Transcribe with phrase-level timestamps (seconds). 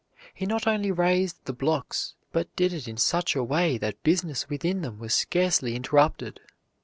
[0.33, 4.49] He not only raised the blocks, but did it in such a way that business
[4.49, 6.39] within them was scarcely interrupted.